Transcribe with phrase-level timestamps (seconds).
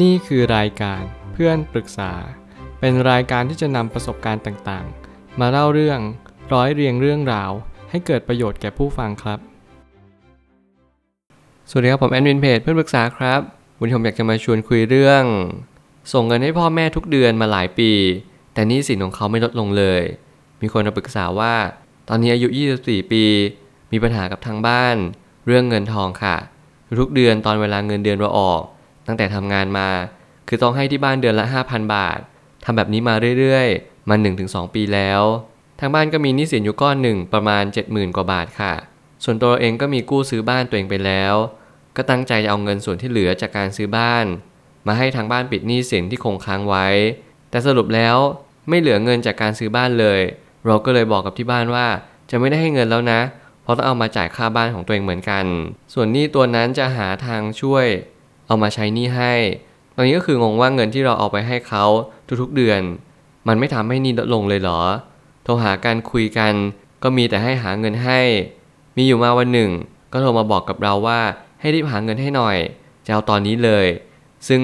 [0.00, 2.12] นี่คือรายการเพื่อนปรึกษา
[2.80, 6.00] เป็นรายการที่จะนำประสบการณ์ต่างๆ มาเล่าเรื่อง
[6.52, 7.50] ร้อยเรียงเรื่องราว
[7.90, 9.38] ให้เกิดประโยชน์แก่ผู้ฟังครับ
[11.70, 13.40] สวัสดีครับผมแอดมินเพจเพื่อนปรึกษาครับ
[13.78, 15.24] วันนี้ผมอยากจะมาชวนคุยเรื่อง
[16.12, 17.92] ส่งเงินให้พ่อแม่ทุกเดือนมาหลายปี
[18.54, 20.02] แต่นี้สินของเขาไม่ลดลงเลย
[20.60, 21.54] มีคนมาปรึกษาว่า
[22.08, 22.48] ตอนนี้อายุ
[22.80, 23.24] 24 ปี
[23.92, 24.96] มีปัญหากับทางบ้าน
[25.46, 26.36] เรื่องเงินทองค่ะ
[27.00, 28.62] ทุกเดือนตอนเวลาเงินเดือนเราออก
[29.06, 29.88] ตั้งแต่ทำงานมา
[30.48, 32.18] คือต้องให้ที่บ้านเดือนละ 5,000 บาท
[32.64, 35.22] ทำแบบนี้มาเรื่อยๆ มา1-2 ปีแล้ว
[35.80, 38.74] ทางบ้านก็มีหนี้สินอยู่ก้อนหนึ่งประมาณ 70,000 กว่าบาทค่ะ
[39.24, 41.34] ส่วนตัวเราเองก็มีกู้ซื้อบ้านตัวเองไปแล้ว
[41.96, 44.24] ก็ตั้งใจจะเอาเงินส่วนที่เหลือจากการซื้อบ้าน
[44.86, 46.86] มาให้ทางบ้านปิดหนี้สินที่คงค้างไว้
[47.50, 48.16] แต่สรุปแล้ว
[48.68, 50.20] ไม่เหลือเงินจากการซื้อบ้านเลย
[50.66, 51.86] เราก็เลยบอกกับที่บ้านว่า
[52.30, 53.20] จะไม่ได้ให้เงินแล้วนะ
[53.62, 55.44] เพราะต้องเอามาจ่ายค่าบ้านของตัวเองเหมือนกัน
[55.94, 57.86] ส่วนหนี้ตัวนั้นจะหาทางช่วย
[58.52, 59.34] เอามาใช้หนี้ให้
[59.96, 61.84] ตอนนี้ก็คืองงว่าเงินที่เราเอาไปให้เขา
[62.40, 62.80] ทุกๆเดือน
[63.48, 64.80] มันไม่ทำให้หนี้ลดลงเลยเหรอ
[65.44, 66.52] โทรหากันคุยกัน
[67.02, 68.20] ก็มีแต่ให้หาเงินให้
[68.96, 69.70] มีอยู่มาวันหนึ่ง
[70.12, 71.20] ก็โทรมาบอกกับเราว่า
[71.60, 72.56] ให้รีบหาเงินให้หน่อย
[73.06, 73.86] จะเอาตอนนี้เลย
[74.48, 74.62] ซึ่ง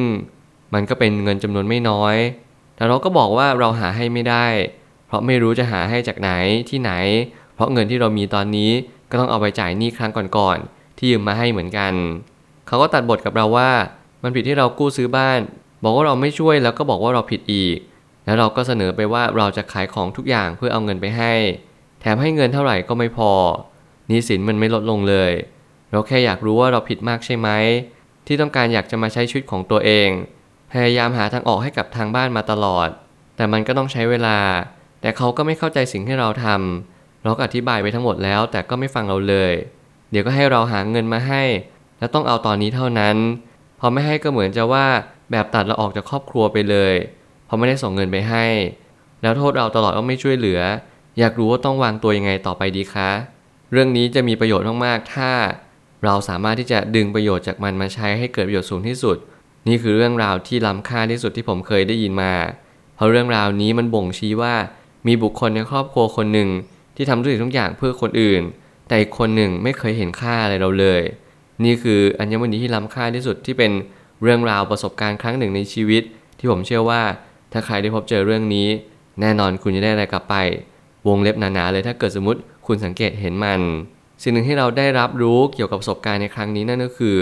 [0.74, 2.16] มันก็เป็นเงินจำนวนไม่น้อย
[2.76, 4.46] แต่เราก็บอกว่าเราหาให้ไม่ได้
[5.06, 6.30] เพราะไม่รู้จะหาให้จากไหน
[6.68, 6.92] ที่ไหน
[7.54, 8.70] เพราะเงินที่เรามีตอนนี้
[9.10, 11.92] ก็ต้องเอาไปจ่ายหนี้ครั้งก่อนๆที่ยืมมาให้เหมือนกัน
[12.68, 13.70] เขาก็ตัดบทกับเราว่า
[14.22, 15.40] มันผิดที่เรากู้ซื้อบ้าน
[15.82, 17.76] บอกว่าเราไม่ช่วยแล้วก็บอกว่าเราผิดอีก
[18.24, 21.32] แล้วเราก็เสนอไปว่าเราจะขายของทุกอย่างเพื่อเอาเงินไปให้
[22.00, 23.32] แถมให้เงินเท่าไหร่ก็ไม่พอ
[24.08, 25.32] หนี้สินมันไม่ลดลงเลย
[25.90, 27.48] เราแค่อยากรู้ว่าเราผิดมากใช่ไหม
[28.26, 30.08] ที่ต้องการอยากจะมาใช้ชีวิตของตัวเอง
[30.72, 32.88] พยายามหาทางออกให้กับทางบ้านมาตลอด
[33.36, 34.38] แต่มันก็ต้องใช้เวลา
[35.00, 39.52] แต่เขาก็ไม่เข้าใจสิ่งที่เราทำเราก็อธิบายไปทั้งหมดแล้ว แต่ก็ไม่ฟังเราเลย
[40.10, 41.42] เดี๋ยวก็ให้เราหาเงินมาให้
[41.98, 43.16] แล้วต้องเอาตอนนี้เท่านั้น
[43.80, 44.86] พอไม่ให้ก็เหมือนจะว่า
[45.30, 46.94] แบบตัดเราออกจากครอบครัวไปเลย
[47.48, 48.46] พราะไม่ได้ส่งเงินไปให้
[49.22, 50.60] แล้วโทษเราตลอดว่าไม่ช่วยเหลือ
[51.18, 53.10] อยากรู้ว่าต้องวางตัวยังไงต่อไปดีคะ
[53.72, 55.30] เรื่องนี้จะมีประโยชน์มากๆ ถ้า
[56.04, 59.16] เราสามารถที่จะดึงประโยชน์จากมันมาใช้ให้เกิดประโยชน์สูงที่สุด
[59.68, 62.34] นี่คือเรื่องราวที่ล้ำค่าที่สุดที่ผมเคยได้ยินมา
[62.94, 64.54] เพราะเรื่องราวนี้มันบ่งชี้ว่า
[65.06, 66.48] มีบุคคลในครอบครัวคนหนึ่ง
[66.96, 68.42] ที่ทำทุกสิ่งทุกอย่างเพื่อคนอื่น
[68.88, 71.02] แต่อีกคนหนึ่งไม่เคยเห็นค่าอะไรเราเลย
[71.64, 73.72] นี่คืออัญมณีที่ล้ำค่าที่สุดที่เป็น
[74.22, 76.02] เรื่องราวประสบการณ์ครั้งหนึ่งในชีวิต
[76.38, 77.02] ที่ผมเชื่อว่า
[77.52, 78.68] ถ้าใครได้พบเจอเรื่องนี้
[79.20, 80.34] แน่นอนคุณจะได้อะไรกลับไป
[81.08, 83.60] วงเล็บหนาๆเลยถ้าเกิดสมมติคุณสังเกตเห็นมัน
[84.22, 87.16] สิ่งหนึ่งที่เราได้รับรู้เกี่ยวกับประสบการณ์ในครั้งนี้นั่นก็คือ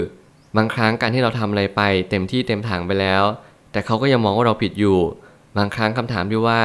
[0.57, 3.23] บางครั้งการที่เราทำอะไรไป เต็มที่เต็มถังไปแล้ว
[3.71, 4.97] แต่เขาก็ยังมองว่าเราผิดอยู่
[5.57, 6.59] บางครั้งคำถามที่ว่า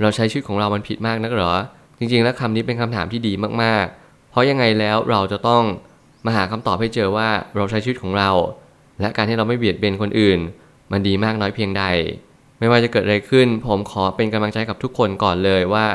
[0.00, 1.52] เราใช้ชีวิตของเรามันผิดมากนักหรอ
[1.98, 3.32] จริงๆ แล้วคำนี้เป็นคำถามที่ดี
[3.62, 5.62] มากๆ เพราะยังไงแล้วเราจะต้อง
[6.26, 8.30] มาหาคำตอบให้เจอว่าเราใช้ชีวิตของเรา
[9.00, 10.38] และการที่เราไม่เบียดเบียนคนอื่น
[10.92, 11.84] มันดีมากน้อยเพียงใด
[12.58, 15.86] ไม่ว่าจะเกิดอะไรขึ้น ผมขอเป็นกำลังใจกับทุกคนก่อนเลยว่า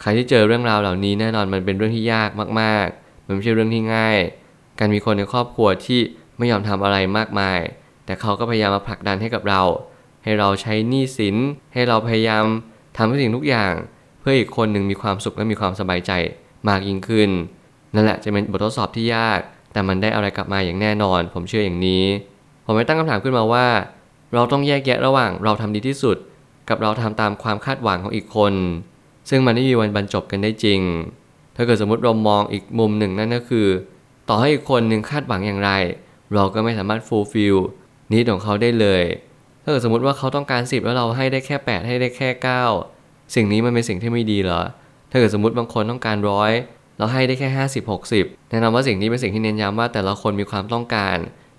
[0.00, 2.30] ใครที่เจอเรื่องราวเหล่านี้แน่นอนมันเป็นเรื่องที่ยาก
[2.60, 4.18] มากๆ มันไม่ใช่เรื่องที่ง่าย
[4.78, 6.00] การมีคนในครอบครัวที่
[6.38, 7.60] ไม่ยอมทำอะไรมากมาย
[8.04, 9.62] แต่เขาก็พยายามมาผลักดันให้กับเรา
[10.24, 11.36] ให้เราใช้หนี้สิน
[11.74, 12.44] ให้เราพยายาม
[12.96, 13.72] ทำทุกสิ่งทุกอย่าง
[14.20, 16.12] เพื่ออีกคนหนึ่งมีความสุขและมีความสบายใจ
[16.68, 17.30] มากยิ่งขึ้น
[17.94, 19.40] นั่นแหละจะเป็นบททดสอบที่ยาก
[19.78, 22.04] แต่มันได้อะไรกลับมาอย่างแน่นอน ผมเชื่ออย่างนี้
[22.64, 23.66] ผมไม่ตั้งคำถามขึ้นมาว่า
[24.34, 26.16] เราต้องแยกแยะระหว่างเราทำดีที่สุด
[26.68, 28.54] กับเราทำตามความคาดหวังของอีกคน
[29.28, 30.80] ซึ่งมันไม่มีวันบรรจบกันได้จริง
[31.56, 33.66] ถ้าเกิดสมมติเรามองอีกมุมหนึ่งนั่นก็คือ
[34.28, 35.70] ต่อให้อีกคนหนึ่งคาดหวังอย่างไร
[36.34, 37.56] เราก็ไม่สามารถฟูลฟิล
[38.12, 39.02] นี้ของเขาได้เลย
[39.62, 42.28] ถ้าเกิดสมมติว่าเขาต้องการ 10 แล้วเราให้ได้แค่ 8 ให้ได้แค่
[42.82, 44.62] 9 สิ่งนี้มันเป็นสิ่งที่ไม่ดีเหรอ
[45.10, 46.52] ถ้าเกิดสมมติบางคนต้องการร้อย
[46.98, 51.16] เราให้ได้แค่ 50 60 แนะนำว่าสิ่งนี้เป็นสิ่งที่เน้นย้ำว่าแต่ละคนมีความต้องการ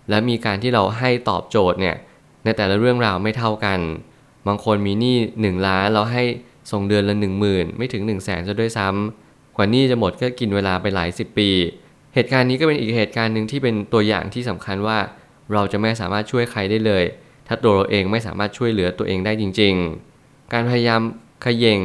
[0.09, 1.95] และมีการที่เราให้ตอบโจทย์เนี่ย
[2.43, 3.79] ในแต่ละเรื่องราวไม่เท่ากัน
[4.47, 6.23] บางคนมีหนี้1ล้านเราให้
[6.71, 11.49] ส่งเดือนละ 1 0,000 ไม่ถึง 1 0 0 0 0แสนจะด้วยซ้ำกว่าหนี้จะหมดก็กินเวลาไปหลายสิบปี
[12.15, 14.97] เหตุการณ์นี้ก็เป็นอีกเหตุการณ์หนึ่งที่เป็นตัวอย่างที่สำคัญว่า
[15.53, 17.03] เราจะไม่สามารถช่วยใครได้เลย
[17.47, 19.73] ถ้าตัวเราเองไม่สามารถช่วยเหลือตัวเองได้จริง
[20.13, 21.01] ๆ การพยายาม
[21.45, 21.79] ขย่ง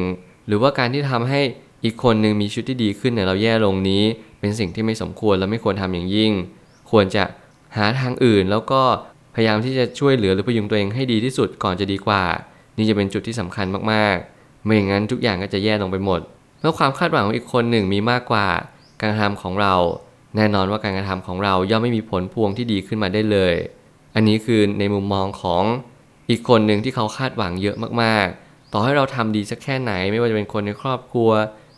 [0.47, 1.41] หรือว่าการที่ทำให้
[1.85, 4.03] อีกคนหนึ่งมีชีวิตที่ดีขึ้นเนี่เราแย่ลงนี้
[4.39, 6.31] เป็นสิ่งที่ไม่สมควรและไม่ควรทำอย่างยิ่ง
[6.91, 7.23] ควรจะ
[7.77, 8.81] หาทางอื่นแล้วก็
[9.35, 12.23] พยายามที่จะช่วยเหลือหรือพยุงตัวเองให้ดีที่สุดก่อนจะดีกว่า
[12.77, 16.21] นี่จะเป็นจุดที่สำคัญมากๆ ไม่อย่างนั้นทุกอย่างก็จะแย่ลงไปหมด
[16.61, 18.47] แล้วความคาดหวังของอีกคนหนึ่งมีมากกว่า
[18.99, 19.75] การกระทำของเรา
[20.35, 23.55] แน่นอนว่าการกระทำของเราย่อมไม่มีผลพวงที่ดีขึ้นมาได้เลย
[24.15, 25.63] อันนี้คือในมุมมองของ
[26.29, 31.29] อีกคนหนึ่งที่เขาคาดหวังเยอะมากๆ ต่อให้เราทำดีสักแค่ไหน ไม่ว่าจะเป็นคนในครอบครัว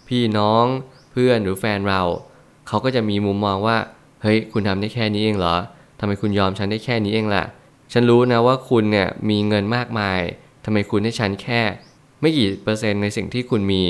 [0.10, 0.66] พี่น้อง
[1.12, 2.02] เพื่อนหรือแฟนเรา
[2.68, 3.78] เขาก็จะมีมุมมองว่า
[4.22, 5.56] เฮ้ย คุณทำได้แค่นี้เองเหรอ
[6.00, 7.44] ทำไมคุณยอมฉันได้แค่นี้เองล่ะ
[7.94, 10.20] ฉันรู้นะว่าคุณเนี่ยมีเงินมากมาย
[10.66, 11.62] ทำไมคุณให้ฉันแค่
[12.22, 13.84] ไม่กี่เปอร์เซ็นต์ในสิ่งที่คุณมี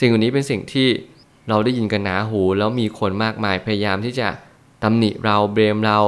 [0.00, 0.88] สิ่งนี้เป็นสิ่งที่
[1.48, 4.28] เราได้ยินกันหนาหูแล้วมีคนมากมายพยายามที่จะ
[4.82, 5.98] ตำหนิเราเบรมเรา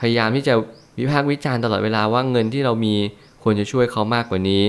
[0.00, 0.54] พยายามที่จะ
[0.98, 2.94] วิพากษ์วิจารณ์ตลอดเวลาว่าเงินที่เรามี
[3.42, 4.64] ควรจะช่วยเขามากกว่านี้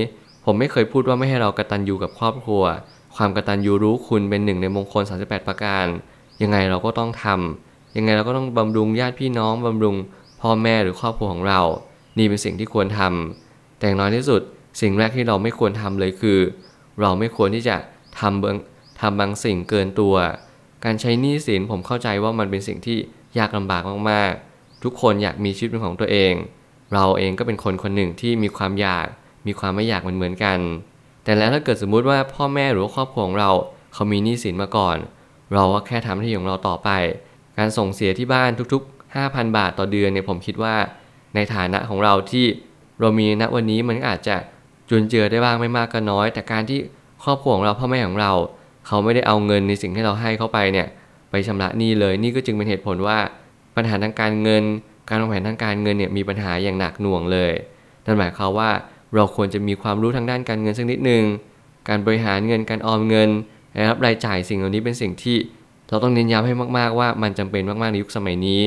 [0.46, 2.64] ผมไม่เคยพูดว่าไม่ให้เรากระตันอยู่กับครอบครัว
[3.18, 5.86] ความกระตันยูรู้คุณเป็นหนึ่งในมงคล 38 ประการ
[6.42, 9.96] ยังไงเราก็ต้องทำยังไงเราก็ต้องบำรุงญาติพี่น้องบำรุง
[10.42, 11.62] พ่อแม่หรือครอบครัวของเรา
[12.18, 14.42] นี่เป็นสิ่งที่ควรทำแต่อย่างน้อยที่สุด
[14.82, 16.40] สิ่งแรกที่เราไม่ควรทำเลยคือ
[17.02, 17.76] เราไม่ควรที่จะ
[18.20, 18.56] ทำบาง
[19.02, 20.16] ทำบางสิ่งเกินตัว
[20.86, 22.98] การใช้หนี้สินผมเข้าใจว่ามันเป็นสิ่งที่
[23.38, 26.34] ยากลำบากมากๆ ทุกคนอยากมีชีวิตเป็นของตัวเอง
[26.94, 29.08] เราเองก็เป็นคนคนหนึ่งที่มีความอยาก
[29.48, 30.60] มีความไม่อยากเหมือนๆกัน
[31.28, 33.52] แต่แล้วถ้าเกิดสมมุติว่าพ่อแม่หรือว่าครอบครัวของเรา
[33.94, 34.98] เขามีหนี้สินมาก่อน
[35.54, 36.90] เราก็แค่ทำหน้าที่ของเราต่อไป
[37.58, 40.76] การส่งเสียที่บ้านทุกๆ 5,000 บาทต่อเดือนเนี่ยผมคิดว่า
[41.36, 42.46] ในฐานะของเราที่
[43.00, 44.36] เรามีณวันนี้มันอาจจะ
[44.90, 46.80] จุนเจือได้บ้างไม่มากก็น้อย แต่การที่
[47.24, 48.34] ครอบครัวของเราพ่อแม่ของเรา
[48.88, 50.88] เขาไม่ได้เอาเงินในสิ่งที่เราให้เข้าไปเนี่ย
[51.32, 53.18] ไปชำระหนี้เลยนี่ก็จึงเป็นเหตุผลว่า
[53.76, 54.64] ปัญหาทางการเงิน
[55.10, 57.52] การวางแผนทางการเงินเนี่ยมีปัญหาอย่างหนักหน่วงเลย
[58.06, 58.70] นั่นหมายความว่า
[59.16, 61.24] เราควรจะมีความรู้ทางด้านการเงินสักนิดหนึ่ง
[61.90, 63.30] การบริหารเงินการออมเงิน
[63.90, 65.38] รับรายจ่ายสิ่งเหล่านี้เป็นสิ่งที่
[65.90, 68.62] เราต้องเน้นย้ำให้มากๆว่ามันจำเป็นมากๆในยุคสมัยนี้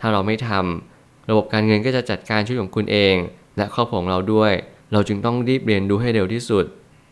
[0.00, 3.14] ถ้าเราไม่ทำระบบการเงินก็จะจัดการชีวิตของคุณเอง
[3.56, 4.52] และครอบครัวของเราด้วย
[4.92, 6.64] เราจึงต้องรีบเรียนรู้ให้เร็วที่สุด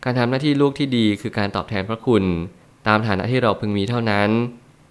[0.03, 2.23] การทำหน้าที่ลูกที่ดีคือการตอบแทนพระคุณ
[2.87, 4.29] ตามฐานะที่เราพึงมีเท่านั้น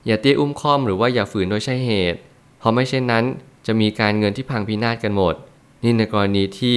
[0.06, 2.18] อย่าเตี้ยอุ้มค้อมหรือว่าอย่าฝืนโดยใช่เหตุ
[2.58, 3.24] เพราะไม่เช่นนั้น
[3.66, 5.34] จะมีการเงินที่พังพินาศกันหมด
[5.82, 6.76] นี่ในกรณีที่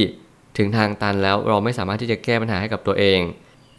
[0.59, 3.19] ถึงทางตันแล้วเราไม่สามารถที่จะแก้ปัญหาให้กับตัวเอง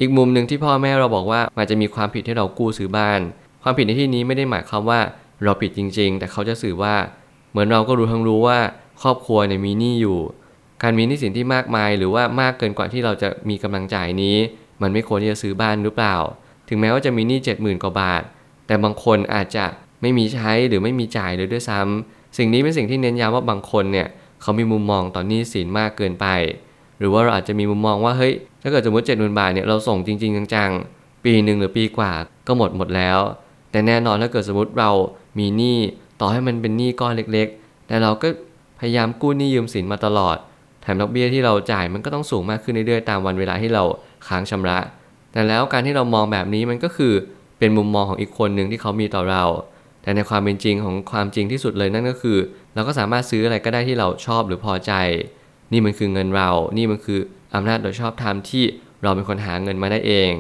[0.01, 3.21] อีกมุมหนึ่งที่พ่อแม่เราบอกว่ามันจะมีความผิดที่เรากู้ซื้อบ้าน
[3.63, 5.01] ความผิดในที่นี้ไม่ได้หมายความว่า
[5.45, 6.95] เราผิดจริง ๆ แต่เขาจะสื่อว่า
[7.51, 8.59] เหมือนเราก็รู้ทั้งรู้ว่า
[9.03, 10.19] ครอบครัวเนี่ยมีหนี้อยู่
[10.83, 14.37] การมีหนี้สินที่มากมาย หรือว่ามากเกินกว่าที่เราจะมีกำลังจ่ายนี้
[14.83, 16.17] มันไม่ควรที่จะซื้อบ้านหรือเปล่า
[16.69, 18.23] ถึงแม้ว่าจะมีหนี้เจ็ดหมื่นกว่าบาท
[18.67, 19.67] แต่บางคนอาจจะ
[20.03, 24.09] ไม่มีใช้หรือไม่มีจ่ายเลยด้วยซ้ำสิ่งนี้เป็นสิ่งที่เน้นย้ำว่าบางคนเนี่ย
[24.43, 26.27] เขามีมุมมองต่อนหนี้สินมากเกินไป
[27.01, 28.33] หรือว่าเราอาจจะมีมุมมองว่าเฮ้ย
[28.63, 32.13] ถ้าเกิดสมมติเจ็ดหมื่นบาทเนี่ยเราส่งจริง ๆ จังๆ ปีหนึ่งหรือปีกว่า
[32.47, 33.19] ก็หมดหมดแล้ว
[33.71, 34.91] แต่แน่นอนถ้าเกิดสมมติเรา
[35.39, 35.79] มีหนี้
[36.21, 38.29] ต่อให้มันเป็นหนี้ก้อนเล็กๆ แต่เราก็
[38.81, 40.37] พยายามกู้หนี้ยืมสินมาตลอด
[40.83, 43.83] แถมดอกเบี้ยที่เราจ่ายมันก็ต้องสูงมากขึ้นเรื่อยๆตามวันเวลาที่เรา
[44.27, 44.79] ค้างชำระ
[45.33, 47.13] แต่แล้วการที่เรามองแบบนี้มันก็คือ
[47.59, 49.45] เป็นมุมมองของอีกคนหนึ่งที่เขามีต่อเรา
[50.03, 52.39] แต่ในความเป็นจริงของความจริงที่สุดเลยนั่นก็คือ
[52.75, 54.93] เราก็สามารถซื้ออะไรก็ได้ที่เราชอบหรือพอใจ
[55.73, 57.21] นี่มันคือเงินเรา นี่มันคือ
[57.55, 58.65] อำนาจโดยชอบธรรมที่
[59.03, 60.33] เราเป็นคนหาเงินมาได้เอง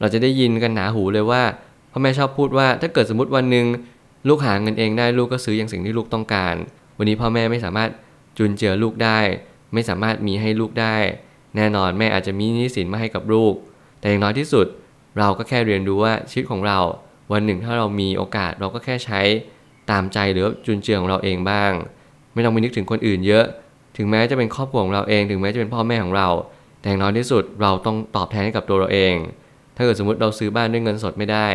[0.00, 1.42] เราจะได้ยินกันหนาหูเลยว่า
[1.90, 3.66] พ่อแม่ชอบพูดว่าถ้าเกิดสมมติวันหนึ่ง
[4.28, 6.54] ลูกหาเงินเองได้ลูกก็ซื้ออย่างสิ่งที่ลูกต้องการ
[6.98, 7.90] วันนี้พ่อแม่ไม่สามารถ
[8.38, 9.18] จุนเจือลูกได้
[9.74, 10.96] ไม่สามารถมีให้ลูกได้
[11.56, 13.54] แน่นอนแม่อาจจะมีนี้สินมาให้กับลูก
[14.00, 14.66] แต่อย่างน้อยที่สุด
[15.18, 16.78] เราก็แค่เรียนรู้ว่าชีวิตของเรา
[17.32, 19.20] วันหนึ่งถ้าเรามีโอกาสเราก็แค่ใช้
[19.90, 21.72] ตามใจหรือจุนเจือของเราเองบ้าง
[22.34, 23.44] ไม่ต้องไปนึกถึงคนอื่นเยอะ
[23.98, 26.28] ถึงแม้จะเป็นครอบครัวของเราเอง ถึงแม้จะเป็นพ่อแม่ของเรา
[26.80, 29.14] แต่อย่างน้อยที่สุดเราต้องตอบแทนให้กับตัวเราเอง
[29.76, 31.46] ถ้าเกิดสมมติเราซื้อบ้านด้วยเงินสดไม่ได้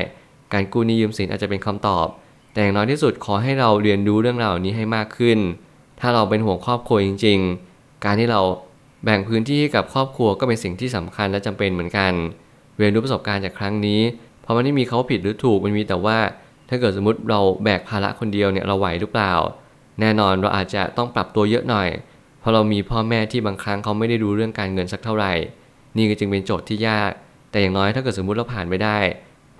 [0.54, 2.08] การกู้หนี้ยืมสินอาจจะเป็นคำตอบ
[2.54, 5.40] แต่อย่างน้อยที่สุดขอให้เราเรียนรู้เรื่องราวนี้ให้มากขึ้น
[6.00, 7.40] ถ้าเราเป็นห่วงครอบครัวจริง
[7.72, 8.42] ๆ การที่เรา
[9.04, 12.14] แบ่งพื้นที่ให้กับครอบครัวก็เป็นสิ่งที่สำคัญและจำเป็นเหมือนกัน
[12.78, 14.02] เรียนรู้ประสบการณ์จากครั้งนี้
[14.42, 16.18] เพราะมันไม่มีเขาผิดหรือถูก มันมีแต่ว่า
[16.70, 19.34] ถ้าเกิดสมมติเราแบกภาระคนเดียวเนี่ยเราไหวหรือเปล่า
[20.00, 21.88] แน่นอนเราอาจจะต้องปรับตัวเยอะหน่อย
[22.44, 25.34] เพราะเรามีพ่อแม่ที่บางครั้งเขาไม่ได้รู้เรื่องการเงินสักเท่าไหร่
[25.98, 27.12] นี่ก็จึงเป็นโจทย์ที่ยาก
[27.52, 28.98] แต่อย่างน้อยถ้าเกิดสมมุติเราผ่านไปได้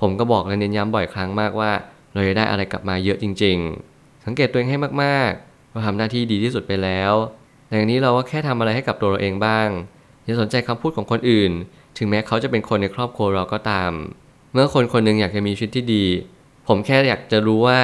[0.02, 1.72] ผมก็บอกและเน้นย้ำบ่อยครั้งมากว่า
[2.14, 3.58] เราจะได้อะไรกลับมาเยอะจริง
[3.92, 7.14] ๆ สังเกตตัวเองให้มากๆเราทำหน้าที่ดีที่สุดไปแล้ว
[7.68, 9.68] แต่อย่างนี้เราก็แค่ทำอะไรให้กับตัวเราเองบ้าง
[10.24, 11.52] อย่าสนใจคำพูดของคนอื่น
[11.98, 13.92] ถึงแม้เขาจะเป็นคนในครอบครัวเราก็ตาม
[14.54, 16.06] เมื่อคนคนหนึ่งอยากจะมีชีวิตที่ดี
[16.68, 17.80] ผมแค่อยากจะรู้ว่า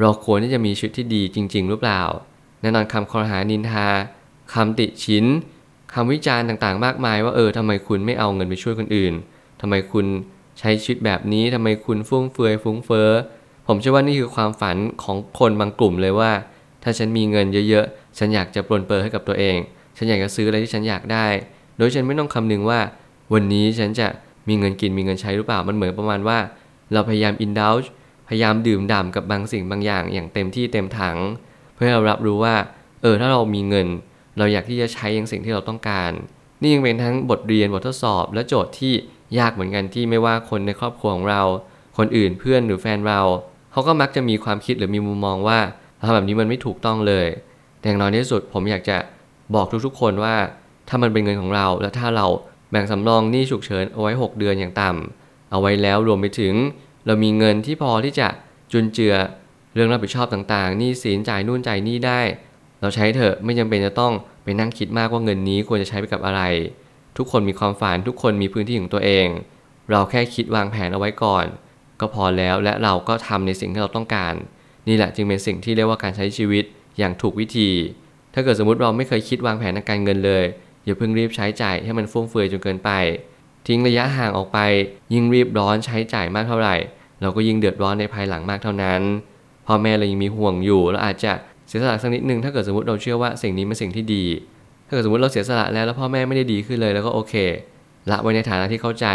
[0.00, 2.02] เราควรที่จะมีชีวิตที่ดีจริง ๆ หรือเปล่า
[2.60, 3.86] แน่นอนคำคอรหานินทา
[4.52, 5.26] คำติชิน
[5.94, 9.14] คำวิจารณ์ต่างๆ มากมาย ว่าเออทำไมคุณไม่เอาเงินไปช่วยคนอื่น
[9.60, 10.06] ทำไมคุณ
[10.58, 13.10] ใช้ชีวิตแบบนี้ทำไมคุณฟุ่มเฟือยฟุ้งเฟ้อ
[13.66, 16.32] ผมเชื่อว่านี่คือความฝันของคนบางกลุ่มเลยว่า
[16.82, 19.56] ถ้าฉันมีเงินเยอะๆ ฉันอยากจะปลนเปอร์ให้กับตัวเอง
[19.96, 21.26] ฉันอยากจะซื้ออะไรที่ฉันอยากได้
[21.76, 22.80] โดยฉันไม่ต้องคำนึงว่า
[23.32, 24.06] วันนี้ฉันจะ
[24.48, 26.38] มีเงินกินมีเงินใช้หรือเปล่ามันเหมือนประมาณว่า
[26.92, 27.88] เราพยายาม indulge
[28.28, 31.16] พยายามดื่มด่ำกับบางสิ่งบางอย่างอย่างเต็มที่เต็มถัง
[31.74, 32.54] เพื่อเรารับรู้ว่า
[33.02, 33.88] เออถ้าเรามีเงิน
[34.38, 36.12] เราอยากที่จะใช้ย่างสิ่งที่เราต้องการ
[36.60, 38.92] นี่ยังเป็นทั้งบทเรียนบททดสอบ และโจทย์ที่
[39.38, 41.42] ยากเหมือนกันที่ไม่ว่าคนในครอบครัวของเรา
[41.98, 43.20] คนอื่นเพื่อนหรือแฟนเรา
[43.72, 45.58] เขาก็มักจะมีความคิดหรือมีมุมมองว่า
[45.96, 47.26] เราทำแบบนี้มันไม่ถูกต้องเลย
[47.78, 48.96] แต่อย่างน้อยที่สุดผมอยากจะ
[49.54, 50.34] บอกทุกๆคนว่า
[50.88, 52.26] ถ้ามันเป็นเงินของเรา และถ้าเรา
[52.70, 56.54] แบ่งสำรองหนี้ฉุกเฉินเอาไว้ 6 เดือนอย่างต่ำเอาไว้แล้วรวมไปถึง
[57.06, 58.28] เรามีเงินที่พอที่จะ
[58.72, 59.14] จุนเจือ
[59.74, 62.20] เรื่องรับผิดชอบต่างๆหนี้สินจ่ายนู่นจ่ายนี่ได้
[62.80, 64.12] เราใช้เถอะไม่จำเป็นจะต้อง
[64.44, 66.42] ไปนั่งคิดมากว่าเงินนี้ควรจะใช้ไปกับอะไร
[67.16, 69.26] ทุกคนมีความฝันทุกคนมีพื้นที่ของตัวเอง
[69.90, 71.46] เราแค่คิดวางแผนเอาไว้ก่อน
[72.00, 74.34] ก็พอแล้วและเราก็ทำในสิ่งที่เราต้องการ
[74.88, 76.64] นี่แหละจึงเป็นสิ่งที่เรียกว่าการใช้ชีวิต
[76.98, 77.70] อย่างถูกวิธี
[78.34, 80.44] ถ้าเกิดสมมติเราไม่เคยคิดวางแผนทางการเงินเลย
[80.84, 82.90] อย่าเพิ่งรีบใช้จ่ายให้มันฟุ่มเฟือยจนเกินไป
[83.66, 84.58] ทิ้งระยะห่างออกไป
[85.14, 86.76] ยิ่งรีบร้อนใช้จ่ายมากเท่าไหร่
[87.20, 89.00] เราก็ยิ่งเดือดร้อนในภายหลังมากเท่านั้น
[89.66, 91.32] พ่อแม่เรายังมีห่วงอยู่แล้วอาจจะ
[91.70, 94.24] เสียสละสักนิดนึงถ้าเกิดสมมติเราเชื่อว่าสิ่งนี้เป็นสิ่งที่ดี
[94.86, 97.34] ถ้าเกิดสมมติเราเสียสละแล้วแล้วพ่อแม่ไม่ได้ดีขึ้นเลยแล้วก็โอเค
[98.10, 99.06] ละไว้ในฐานะที่เข้าใจ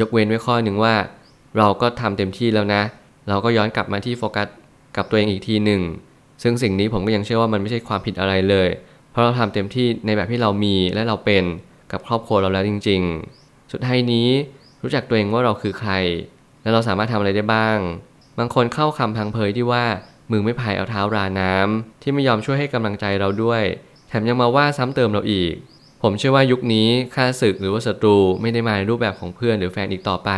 [0.00, 0.94] ยกเว้นไว้ข้อหนึ่งว่า
[1.58, 2.82] เราก็ทำเต็มที่แล้วนะ
[3.28, 4.48] เราก็ย้อนกลับมาที่โฟกัส
[4.96, 5.82] กับตัวเองอีกทีหนึ่ง
[6.42, 8.68] ซึ่งสิ่งนี้ผมก็ยังเชื่อว่ามันไม่ใช่ความผิดอะไรเลย
[9.10, 11.44] เพราะเราทำเต็มที่ในแบบที่เรามีและเราเป็น
[11.92, 13.00] กับครอบครัวเราแล้วจริง
[13.36, 14.28] ๆ สุดท้ายนี้
[14.82, 15.92] รู้จักตัวเองว่าเราคือใคร
[16.62, 17.78] และเราสามารถทำอะไรได้บ้าง
[18.38, 19.84] บางคนเข้าคำพังเพยที่ว่า
[20.30, 23.62] มือไม่พายเอาเท้าราน้ำที่ไม่ยอมช่วยให้กำลังใจเราด้วย
[24.08, 25.54] แถมยังมาว่าซ้ำเติมเราอีก
[26.02, 30.30] ผมเชื่อว่ายุคนี้ค่าศึกหรือว่าศัตรูไม่ได้มาในรูปแบบของเพื่อนหรือแฟนอีกต่อไป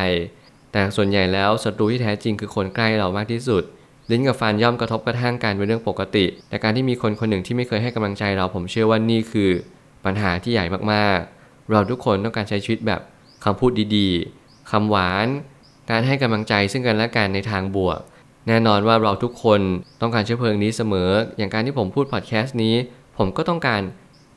[0.73, 3.63] แต่ส่วนใหญ่แล้วศัตรูที่แท้จริงคือคนใกล้เรามากที่สุด
[4.11, 9.51] ลิ้นกับฟันย่อมกระทบกระทั่งกันเป็นเรื่องปกติ แต่การที่มีคนคนหนึ่งที่ไม่เคยให้กำลังใจเรา ผมเชื่อว่านี่คือ
[10.05, 13.01] ปัญหาที่ใหญ่มากๆ เราทุกคนต้องการใช้ชีวิตแบบ
[13.45, 15.27] คำพูดดีๆคำหวาน
[15.91, 17.99] การให้กำลังใจซึ่งกันและกันในทางบวก
[18.49, 19.61] แน่นอนว่าเราทุกคน
[20.01, 22.75] ต้องการเชื้อเพลิงนี้เสมอ อย่างการที่ผมพูดพอดแคสต์นี้
[23.19, 23.81] ผมก็ต้องการ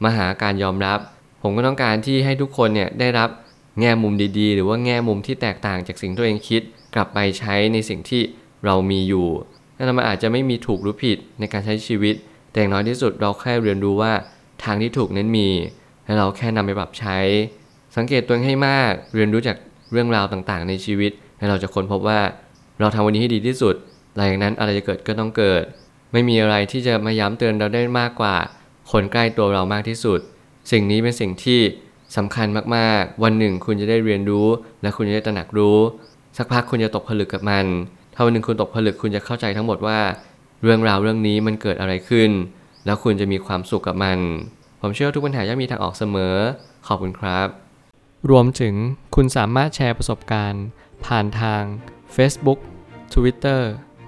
[0.04, 1.00] มาหาการยอมรับ
[1.44, 3.30] ผมก็ต้องการที่ให้ทุกคนเนี่ยได้รับ
[3.80, 6.62] แง่มุมดีๆ หรือว่าแง่มุมที่แตกต่างจากสิ่งที่ตัวเองคิด
[6.96, 8.22] กลับไปใช้ในสิ่งที่
[8.66, 9.28] เรามีอยู่
[9.78, 12.16] นั่นมันอาจจะไม่มีถูกหรือผิดในการใช้ชีวิต
[12.52, 14.14] แต่อย่างน้อยที่สุดเราแค่เรียนรู้ว่า
[14.64, 15.50] ทางที่ถูกนั้นมี
[16.06, 17.18] และเราแค่นำไปปรับใช้
[17.96, 19.58] สังเกตตัวเองให้มาก เรียนรู้จาก
[19.92, 22.20] เรื่องราวต่างๆ ในชีวิต และเราจะค้นพบว่า
[22.80, 23.76] เราทำวันนี้ให้ดีที่สุด
[24.20, 25.64] หลังจากนั้นอะไรจะเกิดก็ต้องเกิด
[26.14, 28.36] ไม่มีอะไรที่จะมาย้ำเตือนเราได้มากกว่า
[28.92, 30.20] คนใกล้ตัวเรามากที่สุด
[30.72, 31.60] สิ่งนี้เป็นสิ่งที่
[32.18, 34.48] สำคัญมากๆ วันหนึ่งคุณจะได้เรียนรู้
[34.82, 35.78] และคุณจะได้ตระหนักรู้
[36.38, 37.66] สักพักคุณจะตกผลึกกับมัน
[38.14, 40.00] ถ้าวันหนึ่งคุณตกผลึกคุณจะเข้าใจทั้งหมดว่า
[40.64, 42.30] เรื่องราวเรื่องนี้มันเกิดอะไรขึ้น
[42.86, 44.20] แล้วคุณจะมีความสุขกับมัน
[44.82, 46.36] ผมเชื่อทุกปัญหาย่อมมีทางออกเสมอ
[46.88, 47.48] ขอบคุณครับ
[48.30, 48.76] รวมถึง
[49.16, 50.66] คุณสามารถแชร์ประสบการณ์
[51.06, 51.64] ผ่านทาง
[52.16, 52.60] Facebook
[53.14, 53.62] Twitter